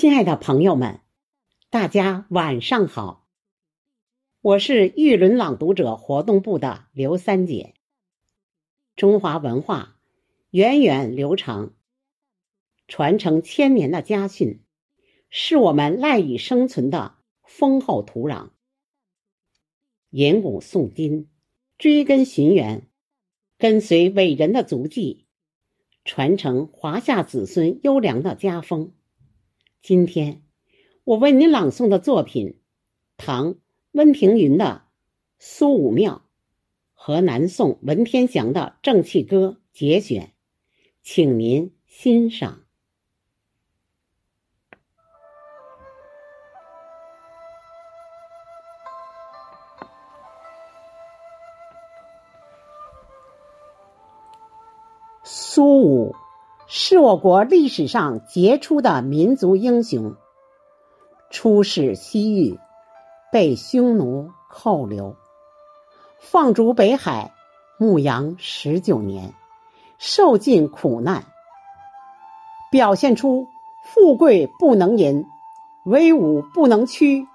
[0.00, 1.00] 亲爱的朋友们，
[1.68, 3.28] 大家晚上好！
[4.40, 7.74] 我是玉轮朗读者活动部的刘三姐。
[8.96, 9.98] 中华文化
[10.48, 11.74] 源远流长，
[12.88, 14.62] 传承千年的家训，
[15.28, 18.52] 是我们赖以生存的丰厚土壤。
[20.08, 21.28] 引古诵今，
[21.76, 22.88] 追根寻源，
[23.58, 25.26] 跟随伟人的足迹，
[26.06, 28.94] 传承华夏子孙优良的家风。
[29.82, 30.42] 今天，
[31.04, 32.60] 我为您朗诵的作品，
[33.16, 33.56] 唐
[33.92, 34.84] 温庭筠的
[35.38, 36.16] 《苏武庙》
[36.92, 40.34] 和南宋文天祥的《正气歌》节选，
[41.02, 42.60] 请您欣赏。
[55.24, 56.14] 苏武。
[56.72, 60.14] 是我国历史上杰出的民族英雄。
[61.28, 62.60] 出使西域，
[63.32, 65.16] 被匈奴扣留，
[66.20, 67.32] 放逐北海，
[67.76, 69.34] 牧羊十九年，
[69.98, 71.24] 受尽苦难，
[72.70, 73.48] 表现出
[73.82, 75.26] 富贵不能淫，
[75.84, 77.26] 威武不能屈，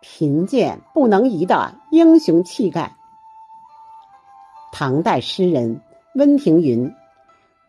[0.00, 2.96] 贫贱不能移的英雄气概。
[4.72, 5.82] 唐代诗人
[6.16, 6.96] 温庭筠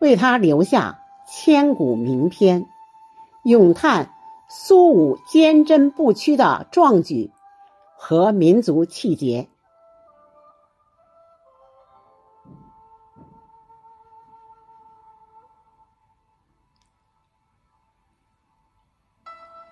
[0.00, 1.02] 为他留下。
[1.36, 2.68] 千古名篇，
[3.42, 4.14] 咏叹
[4.48, 7.32] 苏武坚贞不屈的壮举
[7.98, 9.48] 和民族气节。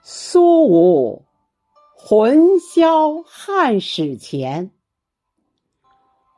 [0.03, 1.25] 苏武
[1.97, 4.73] 魂销汉史前，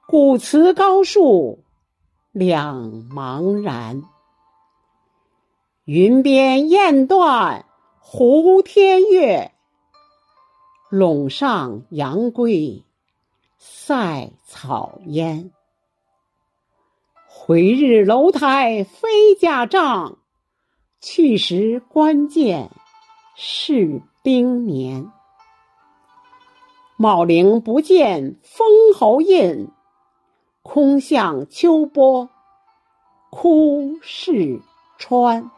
[0.06, 1.64] 古祠高树
[2.31, 4.05] 两茫然。
[5.86, 7.66] 云边雁断
[7.98, 9.52] 胡天月，
[10.91, 12.82] 陇上阳归
[13.58, 15.53] 塞草烟。
[17.28, 20.16] 回日楼台飞甲仗，
[21.03, 22.70] 去时关键
[23.36, 25.12] 是兵年。
[26.97, 29.69] 茂陵不见封侯印，
[30.62, 32.30] 空向秋波
[33.28, 34.62] 哭逝
[34.97, 35.50] 川。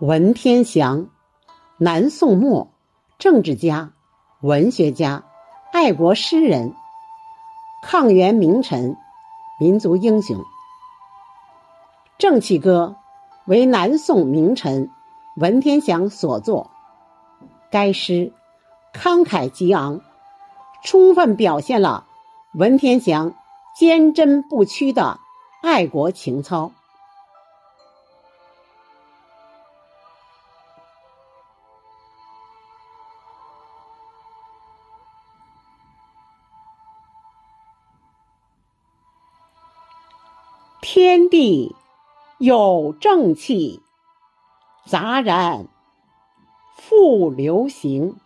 [0.00, 1.08] 文天祥，
[1.76, 2.70] 南宋末
[3.18, 3.90] 政治家、
[4.40, 5.24] 文学家、
[5.72, 6.72] 爱国诗人、
[7.82, 8.96] 抗元名臣、
[9.58, 10.36] 民族英雄。
[12.16, 12.94] 《正气歌》
[13.50, 14.88] 为南宋名臣
[15.34, 16.70] 文天祥所作，
[17.68, 18.32] 该诗
[18.94, 20.00] 慷慨激昂，
[20.84, 22.06] 充分表现了
[22.54, 23.34] 文天祥
[23.76, 25.18] 坚贞不屈的
[25.60, 26.70] 爱国情操。
[40.90, 41.76] 天地
[42.38, 43.82] 有正气，
[44.86, 45.68] 杂然
[46.72, 48.16] 复流行。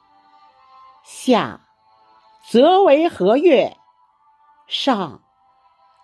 [1.03, 1.61] 下
[2.49, 3.77] 则为和月，
[4.69, 5.23] 上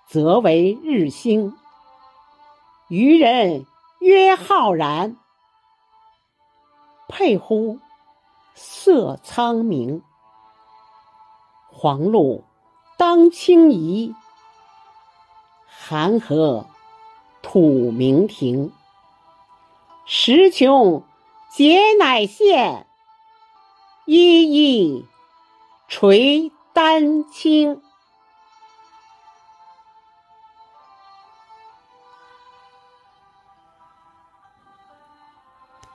[0.09, 1.57] 则为日星。
[2.89, 3.65] 愚人
[4.01, 5.17] 曰浩然，
[7.07, 7.79] 佩乎
[8.55, 10.03] 色苍明。
[11.71, 12.43] 黄露
[12.97, 14.13] 当清夷。
[15.69, 16.67] 寒河
[17.43, 18.73] 吐明庭，
[20.07, 21.03] 时穷
[21.51, 22.87] 节乃现，
[24.05, 25.07] 一一
[25.89, 27.83] 垂丹青。